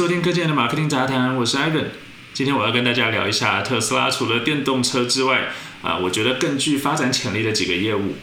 [0.00, 1.84] 收听科技的马克丁杂谈，我是 Ivan。
[2.32, 5.50] 今天我要跟大家聊一下特斯拉除了电动车之外，
[5.82, 8.16] 啊，我觉得更具发展潜力的几个业务。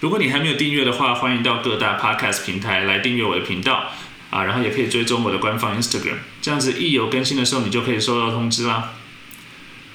[0.00, 3.90] 如果你还没有订阅的话，欢迎到各大 Podcast 平台来订阅我的频道，
[4.30, 8.94] 啊，然后也可以追踪我的官方 Instagram，这样子一有更新的时候，你就可以收到通知啦。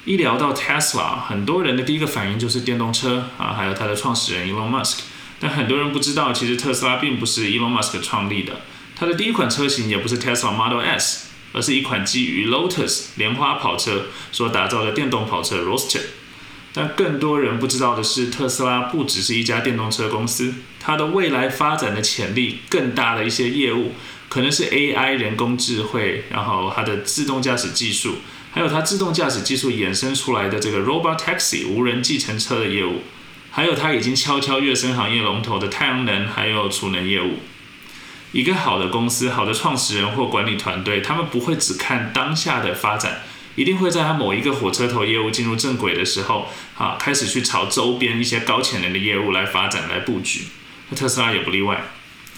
[0.05, 4.99] 一聊到 Tesla，很多人的第一个反应就是电动车啊，还有它的创始人 Elon Musk。
[5.39, 8.61] 但很多人不知道，其实特斯拉并不是 Elon Musk 创立的，
[8.95, 16.01] 它的第一款车型也不是 Tesla Model S，而是一款基于 Lotus 莲花跑车所打造的电动跑车 Roadster。
[16.75, 23.91] 但更多人不知道的是，特斯拉不只是一家电动车公司，它的未来发展的潜力更大的一些业务，
[24.27, 28.15] 可能是 AI 人工智慧，然后它的自动驾驶技术。
[28.51, 33.01] 还有它自动驾驶技术衍生出来的这个 Robot Taxi 无人计程车的业务，
[33.51, 37.39] 还有它已经悄悄跃升行业龙头的太阳能还有储能业务。
[38.33, 43.21] 一个好的公司、好的创始人或管理团队，他们不会只看当下的发展，
[43.55, 50.47] 一定会在他某一个火车头业务进入正轨的时候，啊，开始去朝周边一些高潜能的业务来发展、来布局。
[50.89, 51.83] 那特斯拉也不例外。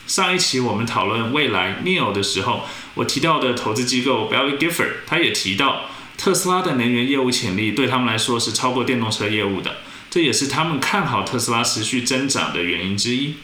[0.06, 5.90] 上一期我们讨论未来 Neo 的时候，我提到的投资机构 b e l l y Gifford，他也提到。
[6.18, 9.80] 特斯拉的能源业务潜力对他们来说是超过电动车业务的，
[10.10, 13.36] 这也是他们看好特斯拉持续增长的原因之一。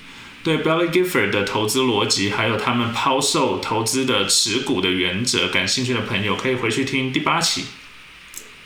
[0.44, 7.66] 对 b e l l y Gifford 的投资逻辑，还有他们抛售投资的持股的原则，感兴趣的朋友可以回去听第八期。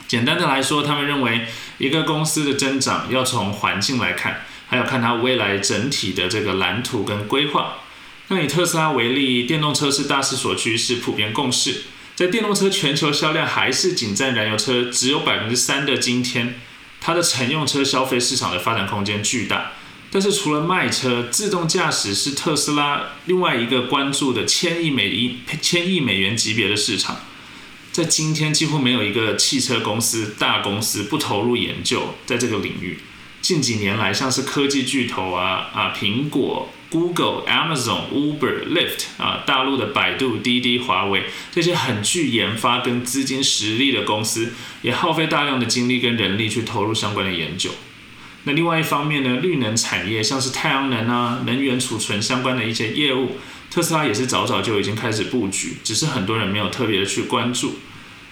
[0.07, 7.79] 简单的来说，他们认为一个公司的增长要从环境来看，还要看它未来整体的这个蓝图跟规划。
[8.29, 11.83] 那以特斯拉为例，电动车是大势所趋，是普遍共识。
[12.15, 16.57] 在电动车全球销量还是仅占燃油车只有百分之三的今天，
[17.01, 19.73] 它的乘用车消费市场的发展空间巨大。
[20.11, 27.17] 但是除了卖车，自动驾驶是特斯拉另外一个关注的千亿美一千亿美元级别的市场。
[27.91, 32.99] 在今天，几乎没有一个汽车公司大公司不投入研究在这个领域。
[33.41, 36.69] 近几年来，像是科技巨头啊啊，苹果。
[36.87, 47.71] Google、Amazon、Uber、Lyft 啊，大陆的百度、滴滴、华为这些很具研发跟资金实力的公司，也耗费大量的精力跟人力去投入相关的研究。
[48.45, 53.37] 那另外一方面呢，绿能产业像是太阳能啊、能源储存相关的一些业务，
[53.69, 57.75] 特斯拉也是早早就已经开始布局，只是很多人没有特别的去关注。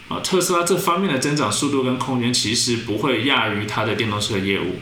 [0.08, 4.80] 啊，特斯拉这方面的增长速度跟空间其实不会亚于它的电动车业务。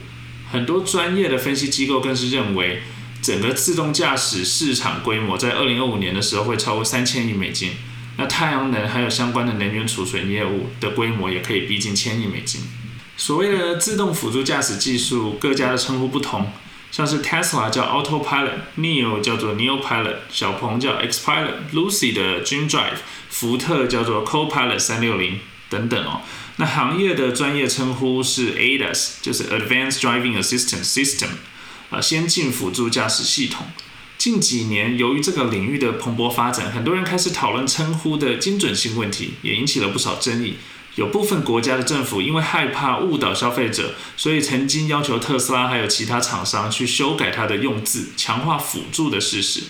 [0.51, 2.83] 很多专业的分析机构更是认为。
[3.21, 7.73] 整个自动驾驶市场规模在二零二五年的时候会超过三千亿美金，
[8.17, 12.61] 那太阳能还有相关的能源储存业务的规模也可以逼近千亿美金。
[13.21, 16.51] 所谓的自动辅助驾驶技术，各家的称呼不同，
[16.91, 22.97] 像是 Tesla 叫 Autopilot，Neo 叫做 Neo Pilot，小鹏叫 X Pilot，Lucy 的 Dream Drive，
[23.29, 25.39] 福特叫做 Co-Pilot 三六零
[25.69, 26.21] 等等哦。
[26.55, 31.29] 那行业的专业称呼是 ADAS，就是 Advanced Driving Assistance System。
[31.91, 33.67] 啊，先进辅助驾驶系统。
[34.17, 40.55] 近几年，由于这个领域的蓬勃发展，很多人开始讨论称呼的精准性问题，也引起了不少争议。
[40.95, 49.63] 有部分国家的政府因为害怕误导消费者，所以曾经要求特斯拉还有其他厂商去修改它的用字，强化辅助的事实。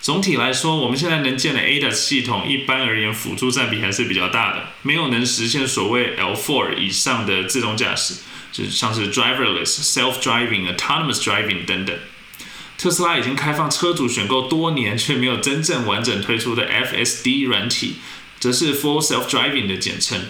[0.00, 8.14] 总体来说，我们现在能见的 ADAS 系统，一般而言辅助占比还是比较大的，没有能实现所谓 L4 以上的自动驾驶。
[8.52, 11.94] 就像是 driverless、self-driving、autonomous driving 等等，
[12.78, 17.96] 特斯拉已经开放车主选购多年，却没有真正完整推出的 FSD 软体，
[18.40, 20.20] 则是 full self-driving 的简称。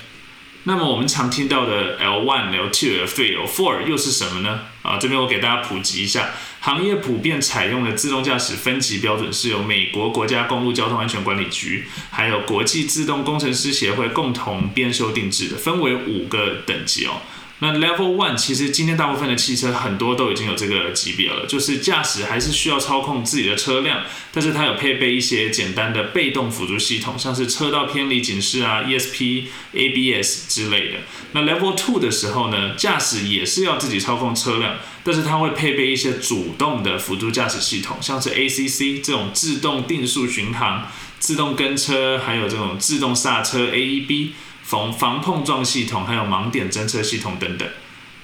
[0.69, 4.63] 那么我们常听到的 L one、L two、L3、L4 又是什么呢？
[4.83, 17.23] 啊，这边我给大家普及一下，行业普遍采用的自动驾驶分级标准是由美国国家公路交通安全管理局，还有国际自动工程师协会共同编修定制的，分为五个等级哦。
[17.59, 30.99] 那 Level One 其实今天大部分的汽车很多都已经有这个级别了，就是驾驶还是需要操控自己的车辆，但是它有配备一些简单的被动辅助系统，像是车道偏离警示啊、ESP、ABS 之类的。
[31.33, 40.87] 那 Level Two 的时候呢，驾驶也是要自己操控车辆，但是它会配备一些主动的辅助驾驶系统，像是 ACC 这种自动定速巡航、
[41.19, 44.33] 自动跟车，还有这种自动刹车 AEB。
[44.67, 47.69] 防防碰撞系统，还有盲点侦测系统等等。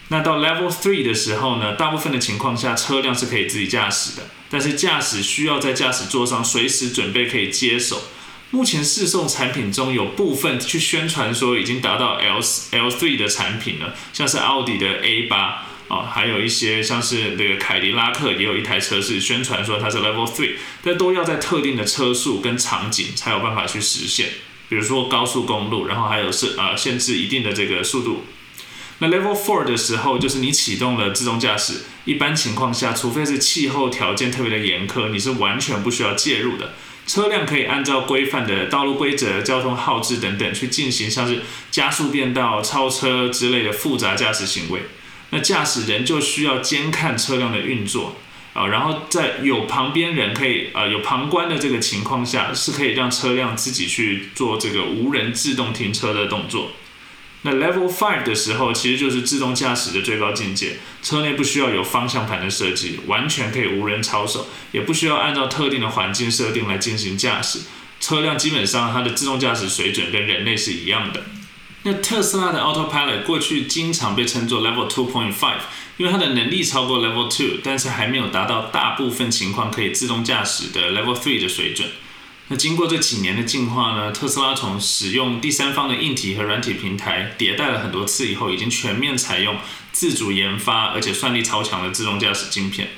[0.09, 8.03] 那到 Level Three 的时候呢，大部分的情况下，车辆是可以自己驾驶的，但是驾驶需要在驾驶座上随时准备可以接手。
[8.51, 12.41] 目前试送产品中有部分去宣传说已经达到 L
[12.73, 24.29] L Three 的产品了，像是奥迪的 A 八啊，还有一些像是这个凯迪拉克也有一台车是宣传说它是 Level Three，但都要在特定的车速跟场景才有办法去实现。
[24.73, 28.25] 比如说高速公路，然后还有是呃限制一定的这个速度。
[29.01, 36.73] 那 Level Four 的时候，就是你启动了自动驾驶，一般情况下，除非是气候条件特别的严苛，你是完全不需要介入的。
[37.07, 44.85] 车辆可以按照规范的道路规则、交通号志等等去进行，像是加速变道、超车之类的复杂驾驶行为。
[45.29, 48.17] 那驾驶人就需要监看车辆的运作
[48.53, 56.73] 啊，然后在有旁边人可以呃有旁观的这个情况下，是可以让车辆自己去做这个无人自动停车的动作。
[57.45, 60.77] 那 Level Five 的时候，其实就是自动驾驶的最高境界。
[61.03, 67.61] 车内不需要有方向盘的设计，完全可以无人操守，也不需要按照特定的环境设定来进行驾驶。
[67.99, 71.25] 车辆基本上它的自动驾驶水准跟人类是一样的。
[71.85, 75.63] 那特斯拉的 Autopilot 过去经常被称作 Level Two Point Five，
[75.97, 81.89] 因为它的能力超过 Level Two，但是还没有达到大部分情况可以自动驾驶的 Level Three 的水准。
[82.49, 89.57] 那经过这几年的进化呢，特斯拉从使用第三方的硬体和软体平台迭代了很多次以后，已经全面采用
[89.91, 92.91] 自主研发而且算力超强的自动驾驶晶片，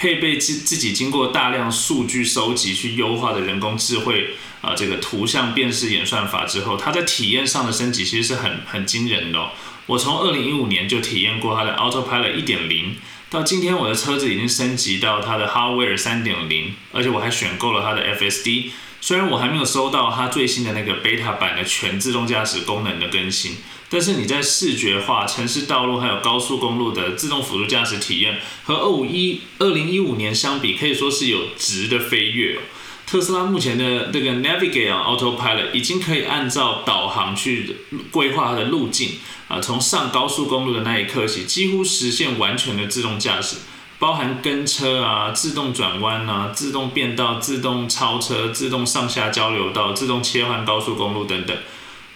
[0.00, 4.30] 配备自自己经过大量数据收集去优化的人工智慧
[4.62, 9.50] 啊这个图像辨识演算法之后，它在体验上的升级其实是很很惊人的。
[9.84, 12.96] 我从二零一五年就体验过它的 Autopilot 一点零，
[13.28, 18.70] 到今天我的车子已经升级到它的 Hardware 三点零，而且我还选购了它的 FSD。
[19.00, 23.56] 虽然我还没有收到它最新的那个 beta 版的全自动驾驶功能的更新，
[23.88, 32.60] 但是你在视觉化、城市道路还有高速公路的自动辅助驾驶体验和二五一二零一五年相比，可以说是有质的飞跃。
[33.06, 37.78] 特斯拉目前的这个 Navigate Autopilot 已经可以按照导航去
[38.12, 39.18] 规划它的路径
[39.48, 43.56] 啊，从上高速公路的那一刻起，几乎实现完全的自动驾驶。
[44.00, 51.54] 包含跟车啊、自动转弯啊、自动变道、自动超车、自动上下交流道、自动切换高速公路等等，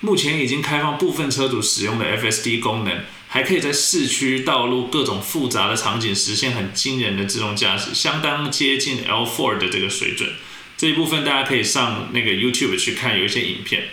[0.00, 10.30] 目前已经开放部分车主使用的 FSD 功能，还可以在市区道路各种复杂的场景实现很惊人的自动驾驶，相当接近 L4 的这个水准。
[10.78, 13.90] 这一部分大家可以上那个 YouTube 去看，有一些影片。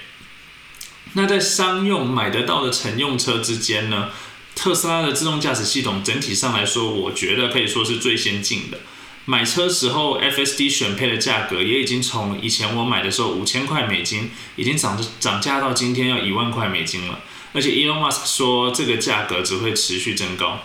[1.14, 4.12] 那在商用买得到的乘用车之间呢？
[4.56, 8.80] 特斯拉的自动驾驶系统整体上来说，我觉得可以说是最先进的。
[9.26, 17.20] 买车时候，FSD 选配的价格也已经从以前我买的时候五千块美金，已经涨涨价到今天要一万块美金了。
[17.54, 20.60] 而且 Elon Musk 说这个价格只会持续增高。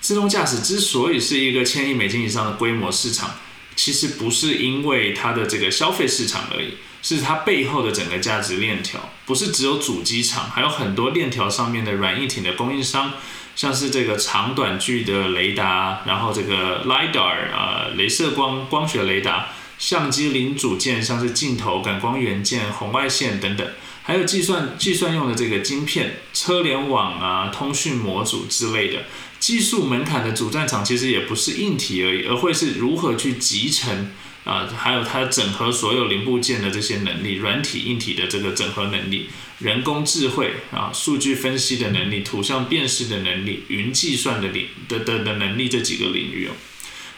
[0.00, 3.34] 自动驾驶之所以是一个千亿美金以上的规模市场，
[3.74, 6.74] 其实不是因为它的这个消费市场而已。
[7.02, 13.12] 是它背后的整个价值链条，不是只有主机厂，还有很多链条上面的软硬体的供应商，
[13.54, 19.48] 像是这个长短距的雷达，然后这个 lidar 啊，镭射光光学雷达，
[19.78, 23.66] 相机零组件，像是镜头、感光元件、红外线等等，
[24.02, 29.04] 还有计算计算用的这个晶片、车联网啊、通讯模组之类的，
[29.38, 34.10] 技术门槛的主战场其实也不是硬体而已，而会是如何去集成。
[34.46, 39.28] 啊，还有它整合所有零部件的这些能力，软体、硬体的这个整合能力，
[39.58, 46.52] 人工智慧啊，数据分析的能力，图像辨识的能力，云计算的领的的的能力这几个领域哦。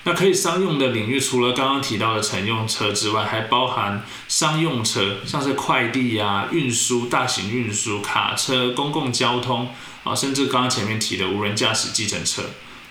[0.04, 9.68] 那可以商用的领域，除了刚刚提到的乘用车之外，还包含商用车，像是快递呀、运输、大型运输、卡车、公共交通
[10.04, 12.44] 啊，甚至刚刚前面提的无人驾驶计程车。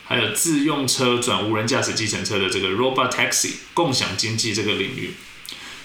[0.07, 5.15] 还有自用车转无人驾驶计程车的这个 Robotaxi 共享经济这个领域，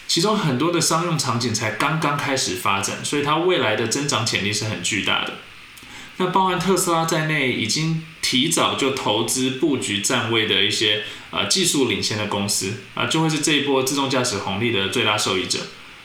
[0.07, 5.39] 其中很多的商用场景才刚刚开始发展，所以它未来的增长潜力是很巨大的。
[6.19, 15.59] 那包含特斯拉在内，已经提早就投资布局站位的一些呃技术领先的公司啊，就会是这一波自动驾驶红利的最大受益者。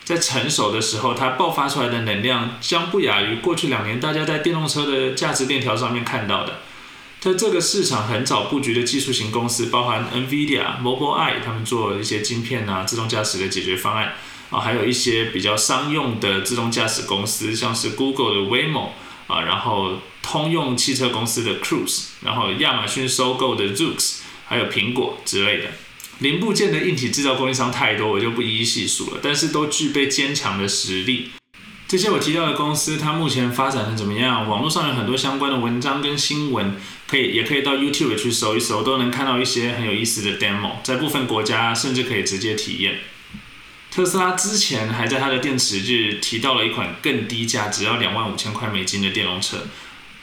[0.05, 6.61] 在成熟的时候，它爆发出来的能量将不亚于过去两年大家在电动车的价值链条上面看到的。
[7.19, 14.13] 在这个市场很早布局的技术型公司，包含 NVIDIA、Mobileye，他们做一些晶片啊、自动驾驶的解决方案
[14.51, 18.89] 啊，还有一些比较商用的自动驾驶公司，像是 Google 的 Waymo
[19.25, 25.71] 啊，然后通用汽车公司的 Cruise，然后亚马逊收购的 Zoox，还有苹果之类的
[26.19, 31.31] 零部件的硬体制造供应商太多，我就不一一细数了，但是都具备坚强的实力。
[31.87, 34.45] 这些我提到的公司，它目前发展的怎么样？
[34.45, 36.75] 网络上有很多相关的文章跟新闻，
[37.07, 40.83] 可以也可以到 YouTube 去搜一搜，都能看到一些很有意思的 demo。
[40.83, 42.99] 在部分国家甚至可以直接体验。
[43.89, 49.59] 特斯拉之前还在它的电池日提到了一款更低价，只要两万五千块美金的电动车，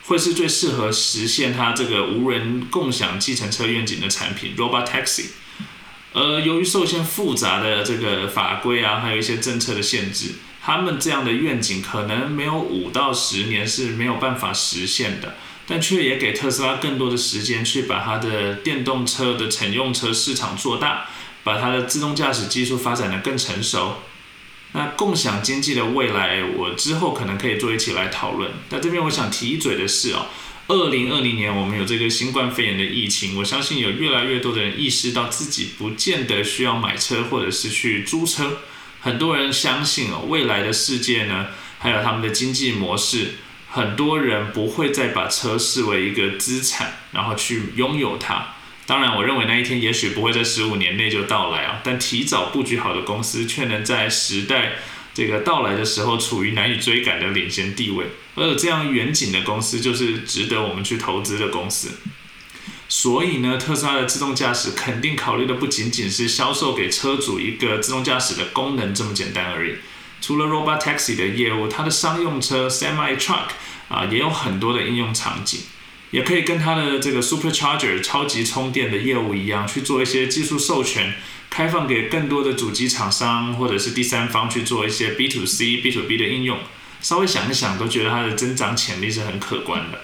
[0.05, 5.29] 会是最适合实现它这个无人共享计程车愿景的产品，Robotaxi。
[6.13, 10.33] 而由于受限复杂的这个法规啊，还有一些政策的限制。
[10.67, 15.35] 他们这样的愿景可能没有五到十年是没有办法实现的，
[15.67, 21.07] 但却也给特斯拉更多的时间去把它的电动车的乘用车市场做大，
[21.43, 23.97] 把它的自动驾驶技术发展的更成熟。
[24.73, 28.51] 那共享经济的未来，我之后可能可以做一起来讨论。
[28.71, 30.29] 但这边我想提一嘴的是哦，
[30.69, 38.61] 二零二零年我们有这个新冠肺炎的疫情，我相信有越来越多的人意识到自己不见得需要买车或者是去租车。
[39.05, 43.33] 很多人相信哦，未来的世界呢，还有他们的经济模式，
[43.71, 48.55] 很多人不会再把车视为一个资产，然后去拥有它。
[48.87, 54.77] 当然，我认为那一天也许不会在十五年内就到来啊，但提早布局好的公司却能在时代
[55.13, 58.07] 这个到来的时候处于难以追赶的领先地位，
[58.37, 61.91] 而有这样远景的公司就是值得我们去投资的公司。
[62.97, 69.75] 所以呢，特斯拉的自动驾驶肯定考虑的不仅仅是销售给车主一个自动驾驶的功能这么简单而已。
[70.21, 73.49] 除了 Robotaxi 的业务，它的商用车 Semi Truck
[73.89, 75.63] 啊也有很多的应用场景。
[76.13, 81.15] 也可以跟它的这个 Supercharger 超级充电的业务一样，去做一些技术授权，
[81.51, 86.61] 开放给更多的主机厂商或者是第三方去做一些 B to C、B to B 的应用。
[87.03, 90.01] 稍微想一想，都觉得它的增长潜力是很可观的。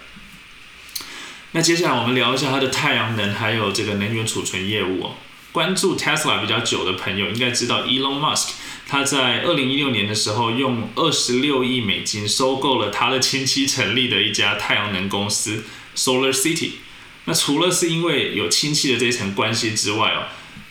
[1.52, 5.14] 那接下来我们聊一下它的太阳能还有这个能源储存业务哦。
[5.50, 8.50] 关注 Tesla 比较久的朋友应该知道，Elon Musk
[8.87, 15.64] 他在二零一六年的时候用二十六亿美金收购了他的亲戚成立的一家太阳能公司。
[15.97, 16.71] Solar City，
[17.25, 20.28] 那除了是因为有亲戚的这一层关系之外哦，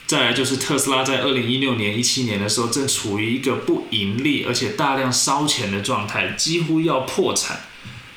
[0.07, 7.63] 再来就是特斯拉在二零一六年、一七年的时候正处于一个不盈利而且大量烧钱的状态，几乎要破产。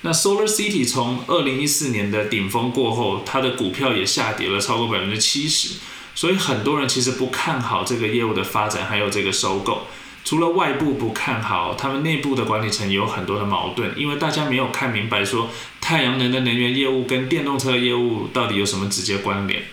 [0.03, 5.79] 那 Solar City 从二零一四年的顶峰过后，它的股票也下跌了超过百分之七十，
[6.15, 9.87] 所以很多人其实不看好这个业务的发展，还有这个收购。
[10.25, 19.65] 除了外部不看好，他们内部的管理层也有很多的矛盾，因为大家没有看明白说太阳能的能源业务跟电动车业务到底有什么直接关联。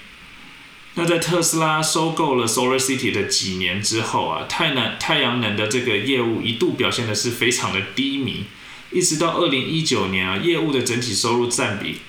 [0.95, 8.45] 那在特斯拉收购了 Solar City 的几年之后啊，太能太阳能的这个业务一度表现的是非常的低迷，
[8.91, 12.00] 一直到二零一九年啊，业务的整体收入占比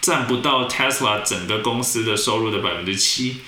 [0.00, 3.38] 占不到 Tesla 整个公司的收入的百分之七。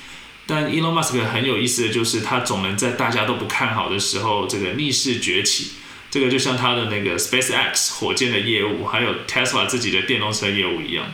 [0.47, 5.73] 但 Elon Musk 很有意思的就是，他总能在大家都不看好的时候，这个逆势崛起。
[6.09, 11.07] 这个就像他的那个 SpaceX 火箭的业务，还有 Tesla 自己的电动车业务一样。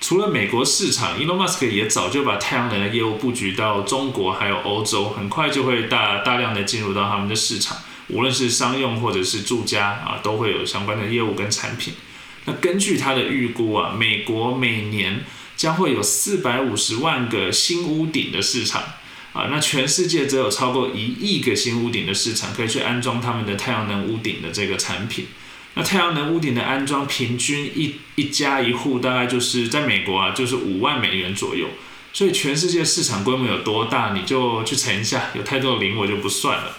[0.00, 7.78] 除了美国市场，Elon Musk 也早就把太阳能的业务布局到中国还有欧洲，很快就会大大量的进入到他们的市场，
[8.12, 11.94] 无论是商用或者是住家啊，都会有相关的业务跟产品。
[12.46, 15.24] 那根据他的预估啊，美国每年
[15.56, 18.82] 将会有四百五十万个新屋顶的市场
[19.32, 25.26] 啊，那全世界则有超过一亿个新屋顶的市场可以去安装他们的太阳能屋顶的这个产品。
[25.74, 31.68] 那太阳能屋顶的安装平均一一家一户大概就是在美国啊，就是五万美元左右。
[32.12, 36.76] 所以全世界市场规模有多大，你就去乘一下，有太多的零我就不算了。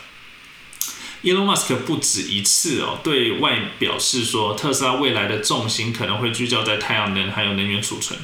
[1.24, 8.20] Elon Musk 不止一次哦对外表示说，特斯拉未来的重心可能会聚焦在太阳能还有能源储存。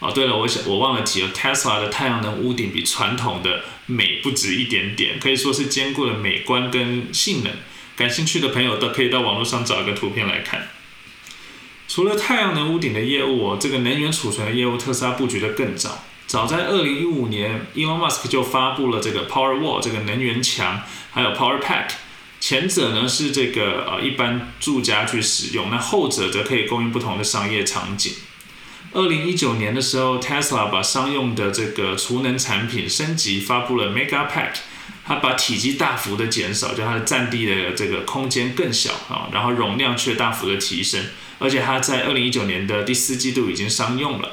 [0.00, 7.52] 哦，对了，我想我忘了提了，Tesla 的太阳能屋顶比传统的美不止一点点，可以说是兼顾了美观跟性能。
[7.96, 10.68] 感兴趣的朋友都可以到网络上找一个图片来看。
[11.86, 16.04] 除了太阳能屋顶的业务哦，这个能源储存的业务，特斯拉布局的更早。
[16.26, 21.90] 早在二零一五年，Elon Musk 就发布了这个 Power Wall 这个能源墙，还有 Power Pack。
[22.40, 28.12] 前者呢是这个呃一般住家去使用，那后者则可以供应不同的商业场景。
[28.92, 34.52] 二零一九年的时候，Tesla 把商用的这个储能产品升级，发布了 Mega Pack，
[35.04, 41.02] 它把体积大幅的减少，就它的占地的这个空间更小啊，然后容量却大幅的提升，
[41.38, 44.32] 而且它在二零一九年的第四季度已经商用了。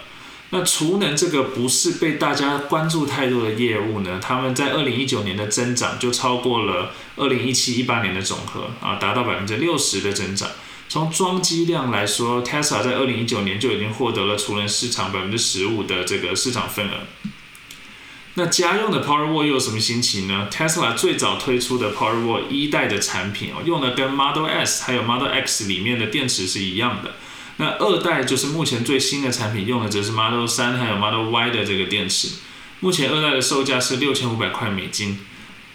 [0.53, 4.19] 那储能这个不是被大家关注太多的业务呢？
[4.21, 10.49] 他们在二零一九年的增长就超过了二零一七一八年的总和啊，达到百分之六十的增长。
[10.89, 16.95] 从装机量来说，Tesla 在二零一九年就已经获得了储能市场百分之十五的这个市场份额。
[18.33, 27.13] 那家用的 Powerwall 又有什么新奇呢？Tesla 最早推出的 Powerwall 一代的产品哦，用的跟 Model S 还有 Model X 里面的电池是一样的。
[27.61, 32.29] 那二代就是目前最新的产品，用的则是 Model 三还有 Model Y 的这个电池。
[32.79, 35.19] 目前二代的售价是六千五百块美金。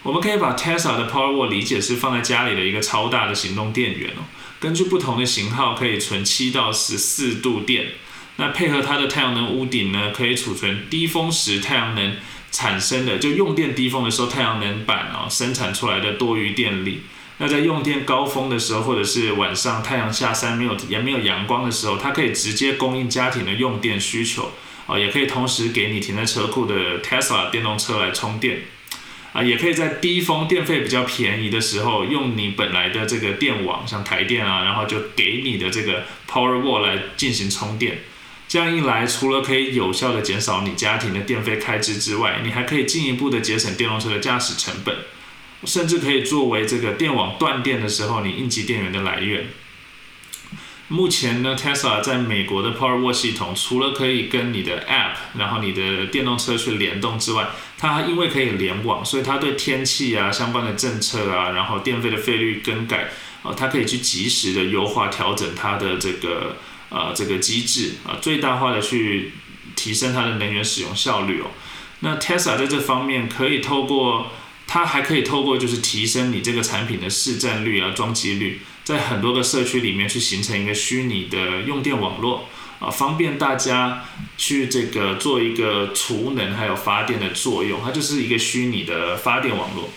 [0.02, 4.26] 我们可以把 Tesla 的 Powerwall 理解是放在家里的一个超大的行动电源哦。
[4.58, 7.92] 根据不同的型号，可以存七到十四度电。
[8.34, 12.16] 那配合它的太阳能屋顶呢，可以储存低峰时太阳能
[12.50, 17.02] 产生的，就用电低峰的时候太阳能板哦生产出来的多余电力。
[17.38, 24.52] 那在用电高峰的时候，或者是晚上太阳下山没有也没有阳光的时候，它可以直接供应家庭的用电需求
[24.86, 28.62] 啊，也可以同时给你停在车库的 Tesla 电动车来充电
[29.34, 37.98] 啊，也可以在低峰电费比较便宜的时候，用你本来的这个电网，像台电啊，然后就给你的这个 Power Wall 来进行充电。
[38.48, 44.96] 这样一来，除了可以有效的减少你家庭的电费开支之外，你还可以进一步的节省电动车的驾驶成本。
[45.64, 49.46] 甚至可以作为这个电网断电的时候，你应急电源的来源。
[50.88, 63.10] 目前呢，Tesla 在美国的 Powerwall 系统，除了可以跟你的 App，然后你的电动车去联动之外，它因为可以联网，所以它对天气啊相关的政策啊，然后电费的费率更改
[63.42, 66.56] 啊，它可以去及时的优化调整它的这个
[66.90, 69.32] 呃这个机制啊，最大化的去
[69.74, 71.46] 提升它的能源使用效率哦。
[71.98, 74.30] 那 Tesla 在这方面可以透过
[74.76, 82.46] 它还可以透过就是提升你这个产品的市占率啊、装机率，在很多个社区里面去形成一个虚拟的用电网络
[82.78, 84.04] 啊，方便大家
[84.36, 87.80] 去这个做一个储能还有发电的作用。
[87.82, 89.88] 它就是一个虚拟的发电网络。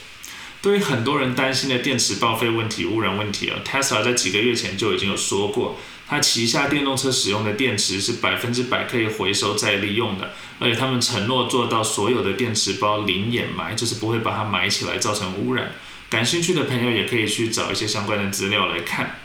[0.62, 5.78] 对于很多人担心的电池报废问题、污染问题啊，Tesla 在几个月前就已经有说过。
[6.10, 15.72] 它旗下电动车使用的电池是百分之百可以回收再利用的，而且他们承诺做到所有的电池包零掩埋，就是不会把它埋起来造成污染。
[16.10, 19.18] 感兴趣的朋友也可以去找一些相关的资料来看。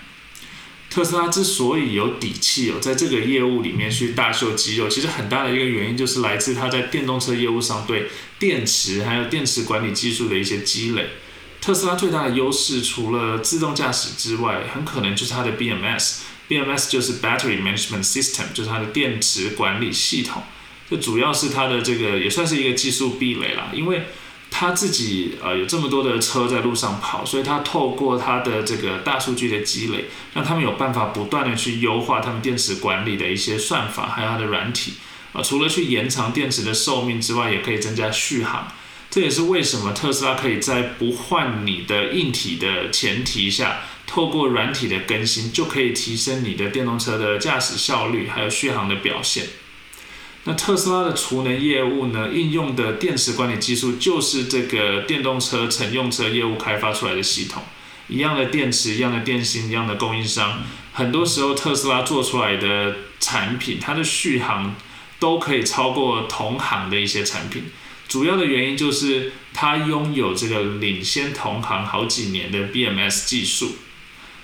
[0.91, 11.09] 特斯拉之所以有底气哦，在这个业务里面去大秀肌肉，其实很大的一个原因就是来自它在电动车业务上对电池还有电池管理技术的一些积累。
[11.63, 16.19] 特斯拉最大的优势除了自动驾驶之外，很可能就是它的 BMS。
[16.49, 20.43] BMS 就是 Battery Management System，就是它的电池管理系统。
[20.91, 24.03] 这主要是它的这个也算是一个技术壁垒啦，因为
[24.51, 30.05] 它自己呃有这么多的车在路上跑，所以它透过它的这个大数据的积累，
[30.35, 34.95] 让他们有办法不断的去优化他们电池管理的一些算法，还有它的软体
[35.33, 35.43] 啊。
[35.43, 38.69] 除了去延长电池的寿命之外，也可以增加续航。
[39.15, 43.83] 这也是为什么特斯拉可以在不换你的硬体的前提下。
[44.09, 49.47] 透过软体的更新，就可以提升你的电动车的驾驶效率，还有续航的表现。
[50.43, 57.63] 那特斯拉的储能业务呢，应用的电池管理技术就是这个电动车乘用车业务开发出来的系统。
[58.09, 64.75] 一样的电池，一样的电芯，一样的供应商，很多时候特斯拉做出来的产品，它的续航
[65.21, 67.71] 都可以超过同行的一些产品。
[68.15, 73.75] 主要的原因就是它拥有这个领先同行好几年的 BMS 技术。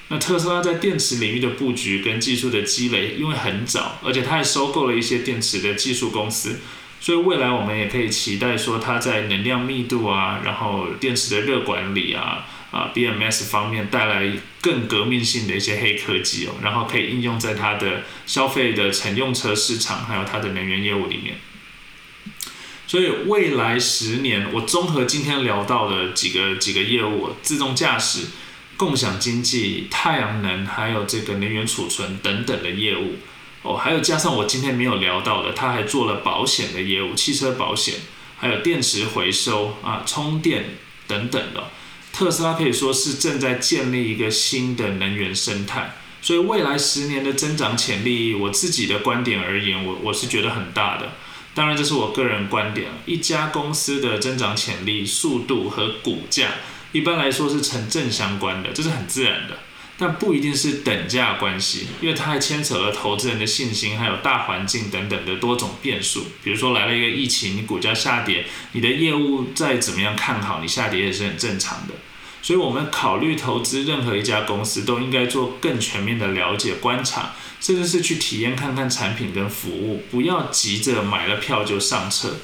[0.08, 6.58] 那特斯拉在电池领域的布局跟技术的积累，因为很早，而且它还收购了一些电池的技术公司，
[6.98, 21.36] 所以未来我们也可以期待说它在能量密度啊，然后电池的热管理啊，啊 BMS 方面带来更革命性的一些黑科技哦，然后可以应用在它的消费的乘用车市场，还有它的能源业务里面。
[22.90, 28.26] 所以未来十年，我综合今天聊到的几个几个业务，自动驾驶。
[28.76, 33.12] 共享经济、太阳能，还有这个能源储存等等的业务
[33.62, 37.94] 哦，还有加上我今天没有聊到的，他还做了保险的业务，汽车保险，
[38.38, 41.68] 还有电池回收啊、充电等等的。
[42.12, 51.12] 特斯拉可以说是正在建立一个新的能源生态，所以未来十年的增长潜力，我自己的观点而言，我我是觉得很大的。
[51.54, 56.52] 当然，这是我个人观点，一家公司的增长潜力、速度和股价。
[56.92, 59.58] 一般来说是成正相关的，这是很自然的，
[59.96, 66.24] 但不一定是等价关系，因为它还牵扯了投资人的信心，还有大环境等等的多种变数。
[66.42, 71.94] 比如说来了一个疫情，你股价下跌，你的业务再怎么样看好，你下跌也是很正常的。
[72.42, 82.36] 所以，我们考虑投资任何一家公司，都应该做更全面的了解、观察，甚至是去体验看看产品跟服务，不要急着买了票就上车。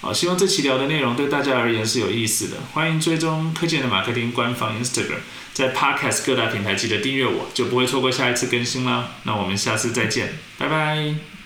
[0.00, 2.56] 好，希望这期聊的内容对大家而言是有意思的。
[2.72, 5.18] 欢迎追踪科技的马克丁官方 Instagram，
[5.52, 9.10] 在 Podcast 各大平台记得订阅我，就不会错过下一次更新啦。
[9.24, 11.39] 那我们下次再见，拜拜。